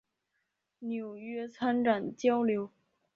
[0.79, 2.71] 纽约参展交流